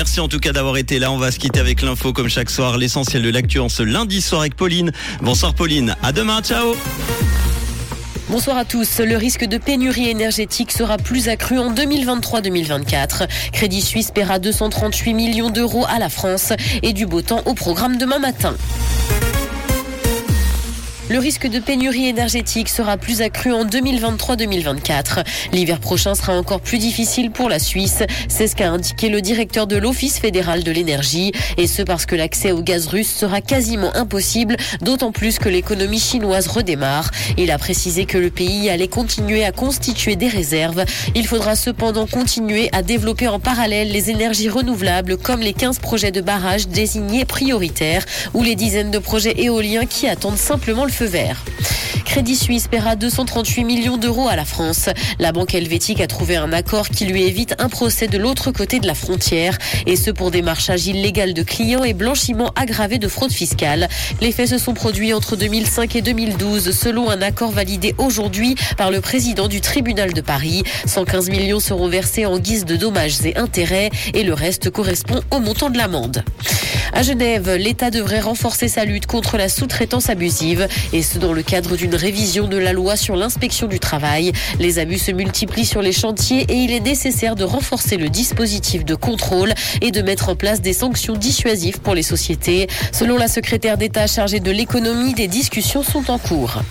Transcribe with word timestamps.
Merci 0.00 0.20
en 0.20 0.28
tout 0.28 0.38
cas 0.38 0.52
d'avoir 0.52 0.78
été 0.78 0.98
là. 0.98 1.12
On 1.12 1.18
va 1.18 1.30
se 1.30 1.38
quitter 1.38 1.60
avec 1.60 1.82
l'info 1.82 2.14
comme 2.14 2.30
chaque 2.30 2.48
soir. 2.48 2.78
L'essentiel 2.78 3.20
de 3.20 3.28
l'actu 3.28 3.58
en 3.58 3.68
ce 3.68 3.82
lundi 3.82 4.22
soir 4.22 4.40
avec 4.40 4.56
Pauline. 4.56 4.92
Bonsoir 5.20 5.52
Pauline. 5.52 5.94
À 6.02 6.10
demain. 6.12 6.40
Ciao. 6.40 6.74
Bonsoir 8.30 8.56
à 8.56 8.64
tous. 8.64 9.00
Le 9.00 9.18
risque 9.18 9.44
de 9.44 9.58
pénurie 9.58 10.08
énergétique 10.08 10.72
sera 10.72 10.96
plus 10.96 11.28
accru 11.28 11.58
en 11.58 11.74
2023-2024. 11.74 13.28
Crédit 13.52 13.82
Suisse 13.82 14.10
paiera 14.10 14.38
238 14.38 15.12
millions 15.12 15.50
d'euros 15.50 15.84
à 15.86 15.98
la 15.98 16.08
France 16.08 16.54
et 16.82 16.94
du 16.94 17.04
beau 17.04 17.20
temps 17.20 17.42
au 17.44 17.52
programme 17.52 17.98
demain 17.98 18.20
matin. 18.20 18.56
Le 21.10 21.18
risque 21.18 21.48
de 21.48 21.58
pénurie 21.58 22.06
énergétique 22.06 22.68
sera 22.68 22.96
plus 22.96 23.20
accru 23.20 23.52
en 23.52 23.64
2023-2024. 23.64 25.24
L'hiver 25.52 25.80
prochain 25.80 26.14
sera 26.14 26.34
encore 26.34 26.60
plus 26.60 26.78
difficile 26.78 27.32
pour 27.32 27.48
la 27.48 27.58
Suisse. 27.58 28.04
C'est 28.28 28.46
ce 28.46 28.54
qu'a 28.54 28.70
indiqué 28.70 29.08
le 29.08 29.20
directeur 29.20 29.66
de 29.66 29.76
l'Office 29.76 30.20
fédéral 30.20 30.62
de 30.62 30.70
l'énergie. 30.70 31.32
Et 31.56 31.66
ce 31.66 31.82
parce 31.82 32.06
que 32.06 32.14
l'accès 32.14 32.52
au 32.52 32.62
gaz 32.62 32.86
russe 32.86 33.12
sera 33.12 33.40
quasiment 33.40 33.92
impossible, 33.96 34.56
d'autant 34.82 35.10
plus 35.10 35.40
que 35.40 35.48
l'économie 35.48 35.98
chinoise 35.98 36.46
redémarre. 36.46 37.10
Il 37.36 37.50
a 37.50 37.58
précisé 37.58 38.04
que 38.04 38.16
le 38.16 38.30
pays 38.30 38.70
allait 38.70 38.86
continuer 38.86 39.44
à 39.44 39.50
constituer 39.50 40.14
des 40.14 40.28
réserves. 40.28 40.84
Il 41.16 41.26
faudra 41.26 41.56
cependant 41.56 42.06
continuer 42.06 42.68
à 42.70 42.82
développer 42.82 43.26
en 43.26 43.40
parallèle 43.40 43.90
les 43.90 44.10
énergies 44.10 44.48
renouvelables 44.48 45.16
comme 45.16 45.40
les 45.40 45.54
15 45.54 45.80
projets 45.80 46.12
de 46.12 46.20
barrages 46.20 46.68
désignés 46.68 47.24
prioritaires 47.24 48.06
ou 48.32 48.44
les 48.44 48.54
dizaines 48.54 48.92
de 48.92 48.98
projets 49.00 49.42
éoliens 49.42 49.86
qui 49.86 50.06
attendent 50.06 50.38
simplement 50.38 50.84
le 50.84 50.99
vert. 51.08 51.38
Crédit 52.10 52.34
Suisse 52.34 52.66
paiera 52.66 52.96
238 52.96 53.62
millions 53.62 53.96
d'euros 53.96 54.26
à 54.26 54.34
la 54.34 54.44
France. 54.44 54.88
La 55.20 55.30
banque 55.30 55.54
helvétique 55.54 56.00
a 56.00 56.08
trouvé 56.08 56.34
un 56.34 56.52
accord 56.52 56.88
qui 56.88 57.04
lui 57.04 57.22
évite 57.22 57.54
un 57.60 57.68
procès 57.68 58.08
de 58.08 58.18
l'autre 58.18 58.50
côté 58.50 58.80
de 58.80 58.88
la 58.88 58.96
frontière, 58.96 59.56
et 59.86 59.94
ce 59.94 60.10
pour 60.10 60.32
démarchage 60.32 60.88
illégal 60.88 61.34
de 61.34 61.44
clients 61.44 61.84
et 61.84 61.92
blanchiment 61.92 62.50
aggravé 62.56 62.98
de 62.98 63.06
fraude 63.06 63.30
fiscale. 63.30 63.88
Les 64.20 64.32
faits 64.32 64.48
se 64.48 64.58
sont 64.58 64.74
produits 64.74 65.14
entre 65.14 65.36
2005 65.36 65.94
et 65.94 66.02
2012, 66.02 66.76
selon 66.76 67.08
un 67.10 67.22
accord 67.22 67.52
validé 67.52 67.94
aujourd'hui 67.96 68.56
par 68.76 68.90
le 68.90 69.00
président 69.00 69.46
du 69.46 69.60
tribunal 69.60 70.12
de 70.12 70.20
Paris. 70.20 70.64
115 70.86 71.30
millions 71.30 71.60
seront 71.60 71.88
versés 71.88 72.26
en 72.26 72.40
guise 72.40 72.64
de 72.64 72.74
dommages 72.74 73.24
et 73.24 73.36
intérêts, 73.36 73.90
et 74.14 74.24
le 74.24 74.34
reste 74.34 74.68
correspond 74.70 75.20
au 75.30 75.38
montant 75.38 75.70
de 75.70 75.78
l'amende. 75.78 76.24
À 76.92 77.04
Genève, 77.04 77.54
l'État 77.54 77.90
devrait 77.90 78.20
renforcer 78.20 78.66
sa 78.66 78.84
lutte 78.84 79.06
contre 79.06 79.36
la 79.36 79.48
sous-traitance 79.48 80.10
abusive, 80.10 80.66
et 80.92 81.02
ce 81.02 81.20
dans 81.20 81.32
le 81.32 81.42
cadre 81.42 81.76
d'une 81.76 81.99
révision 82.00 82.48
de 82.48 82.56
la 82.56 82.72
loi 82.72 82.96
sur 82.96 83.14
l'inspection 83.14 83.66
du 83.66 83.78
travail. 83.78 84.32
Les 84.58 84.78
abus 84.78 84.98
se 84.98 85.12
multiplient 85.12 85.66
sur 85.66 85.82
les 85.82 85.92
chantiers 85.92 86.46
et 86.48 86.54
il 86.54 86.72
est 86.72 86.80
nécessaire 86.80 87.36
de 87.36 87.44
renforcer 87.44 87.96
le 87.98 88.08
dispositif 88.08 88.84
de 88.84 88.94
contrôle 88.94 89.52
et 89.82 89.90
de 89.90 90.00
mettre 90.00 90.30
en 90.30 90.34
place 90.34 90.62
des 90.62 90.72
sanctions 90.72 91.14
dissuasives 91.14 91.80
pour 91.80 91.94
les 91.94 92.02
sociétés. 92.02 92.68
Selon 92.92 93.18
la 93.18 93.28
secrétaire 93.28 93.76
d'État 93.76 94.06
chargée 94.06 94.40
de 94.40 94.50
l'économie, 94.50 95.12
des 95.14 95.28
discussions 95.28 95.82
sont 95.82 96.10
en 96.10 96.18
cours. 96.18 96.62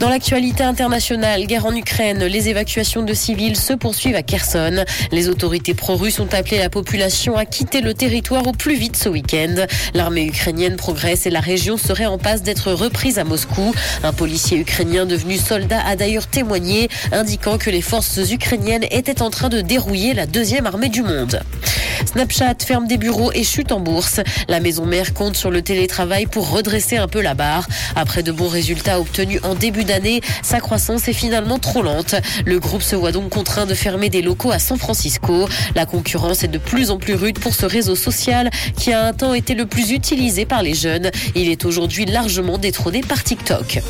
Dans 0.00 0.08
l'actualité 0.08 0.64
internationale, 0.64 1.46
guerre 1.46 1.66
en 1.66 1.74
Ukraine, 1.74 2.24
les 2.24 2.48
évacuations 2.48 3.02
de 3.02 3.14
civils 3.14 3.56
se 3.56 3.72
poursuivent 3.72 4.16
à 4.16 4.22
Kherson. 4.22 4.84
Les 5.12 5.28
autorités 5.28 5.74
pro-russes 5.74 6.18
ont 6.18 6.28
appelé 6.32 6.58
la 6.58 6.68
population 6.68 7.36
à 7.36 7.44
quitter 7.44 7.80
le 7.80 7.94
territoire 7.94 8.46
au 8.46 8.52
plus 8.52 8.74
vite 8.74 8.96
ce 8.96 9.08
week-end. 9.08 9.66
L'armée 9.94 10.24
ukrainienne 10.24 10.76
progresse 10.76 11.26
et 11.26 11.30
la 11.30 11.40
région 11.40 11.76
serait 11.76 12.06
en 12.06 12.18
passe 12.18 12.42
d'être 12.42 12.72
reprise 12.72 13.18
à 13.18 13.24
Moscou. 13.24 13.72
Un 14.02 14.12
policier 14.12 14.58
ukrainien 14.64 15.04
devenu 15.04 15.36
soldat 15.36 15.82
a 15.86 15.94
d'ailleurs 15.94 16.26
témoigné, 16.26 16.88
indiquant 17.12 17.58
que 17.58 17.68
les 17.68 17.82
forces 17.82 18.18
ukrainiennes 18.30 18.86
étaient 18.90 19.20
en 19.20 19.28
train 19.28 19.50
de 19.50 19.60
dérouiller 19.60 20.14
la 20.14 20.26
deuxième 20.26 20.64
armée 20.64 20.88
du 20.88 21.02
monde. 21.02 21.42
Snapchat 22.06 22.56
ferme 22.64 22.86
des 22.86 22.96
bureaux 22.96 23.32
et 23.32 23.44
chute 23.44 23.72
en 23.72 23.80
bourse. 23.80 24.20
La 24.48 24.60
maison 24.60 24.86
mère 24.86 25.14
compte 25.14 25.36
sur 25.36 25.50
le 25.50 25.62
télétravail 25.62 26.26
pour 26.26 26.50
redresser 26.50 26.96
un 26.96 27.08
peu 27.08 27.20
la 27.20 27.34
barre. 27.34 27.66
Après 27.96 28.22
de 28.22 28.32
bons 28.32 28.48
résultats 28.48 29.00
obtenus 29.00 29.40
en 29.42 29.54
début 29.54 29.84
d'année, 29.84 30.20
sa 30.42 30.60
croissance 30.60 31.08
est 31.08 31.12
finalement 31.12 31.58
trop 31.58 31.82
lente. 31.82 32.14
Le 32.44 32.58
groupe 32.58 32.82
se 32.82 32.96
voit 32.96 33.12
donc 33.12 33.30
contraint 33.30 33.66
de 33.66 33.74
fermer 33.74 34.08
des 34.08 34.22
locaux 34.22 34.52
à 34.52 34.58
San 34.58 34.78
Francisco. 34.78 35.48
La 35.74 35.86
concurrence 35.86 36.44
est 36.44 36.48
de 36.48 36.58
plus 36.58 36.90
en 36.90 36.98
plus 36.98 37.14
rude 37.14 37.38
pour 37.38 37.54
ce 37.54 37.66
réseau 37.66 37.96
social 37.96 38.50
qui 38.76 38.92
a 38.92 39.04
un 39.04 39.12
temps 39.12 39.34
été 39.34 39.54
le 39.54 39.66
plus 39.66 39.90
utilisé 39.92 40.46
par 40.46 40.62
les 40.62 40.74
jeunes. 40.74 41.10
Il 41.34 41.48
est 41.48 41.64
aujourd'hui 41.64 42.04
largement 42.04 42.58
détrôné 42.58 43.00
par 43.00 43.22
TikTok. 43.22 43.80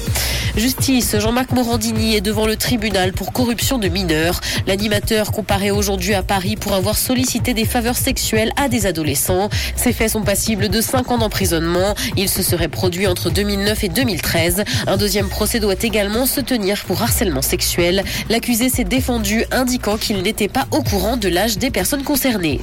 Justice, 0.56 1.16
Jean-Marc 1.18 1.50
Morandini 1.52 2.14
est 2.14 2.20
devant 2.20 2.46
le 2.46 2.56
tribunal 2.56 3.12
pour 3.12 3.32
corruption 3.32 3.78
de 3.78 3.88
mineurs. 3.88 4.40
L'animateur 4.66 5.32
comparé 5.32 5.70
aujourd'hui 5.70 6.14
à 6.14 6.22
Paris 6.22 6.56
pour 6.56 6.74
avoir 6.74 6.96
sollicité 6.96 7.54
des 7.54 7.64
faveurs 7.64 7.93
sexuelles 7.94 8.52
à 8.56 8.68
des 8.68 8.86
adolescents. 8.86 9.48
Ces 9.76 9.92
faits 9.92 10.10
sont 10.10 10.22
passibles 10.22 10.68
de 10.68 10.80
5 10.80 11.10
ans 11.10 11.18
d'emprisonnement. 11.18 11.94
Il 12.16 12.28
se 12.28 12.42
serait 12.42 12.68
produit 12.68 13.06
entre 13.06 13.30
2009 13.30 13.84
et 13.84 13.88
2013. 13.88 14.64
Un 14.86 14.96
deuxième 14.96 15.28
procès 15.28 15.60
doit 15.60 15.74
également 15.80 16.26
se 16.26 16.40
tenir 16.40 16.84
pour 16.84 17.02
harcèlement 17.02 17.42
sexuel. 17.42 18.04
L'accusé 18.28 18.68
s'est 18.68 18.84
défendu 18.84 19.44
indiquant 19.50 19.96
qu'il 19.96 20.22
n'était 20.22 20.48
pas 20.48 20.66
au 20.70 20.82
courant 20.82 21.16
de 21.16 21.28
l'âge 21.28 21.58
des 21.58 21.70
personnes 21.70 22.02
concernées. 22.02 22.60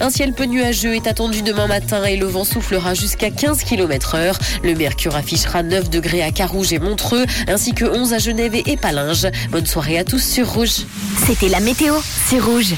Un 0.00 0.10
ciel 0.10 0.32
peu 0.32 0.44
nuageux 0.44 0.94
est 0.94 1.06
attendu 1.06 1.42
demain 1.42 1.66
matin 1.66 2.04
et 2.04 2.16
le 2.16 2.26
vent 2.26 2.44
soufflera 2.44 2.94
jusqu'à 2.94 3.30
15 3.30 3.64
km 3.64 4.14
heure. 4.14 4.38
Le 4.62 4.74
mercure 4.74 5.16
affichera 5.16 5.62
9 5.62 5.90
degrés 5.90 6.22
à 6.22 6.30
Carouge 6.30 6.72
et 6.72 6.78
Montreux, 6.78 7.26
ainsi 7.48 7.74
que 7.74 7.84
11 7.84 8.12
à 8.12 8.18
Genève 8.18 8.54
et 8.54 8.76
Palinges. 8.76 9.26
Bonne 9.50 9.66
soirée 9.66 9.98
à 9.98 10.04
tous 10.04 10.22
sur 10.22 10.52
Rouge. 10.52 10.86
C'était 11.26 11.48
la 11.48 11.60
météo, 11.60 11.94
c'est 12.28 12.38
Rouge. 12.38 12.74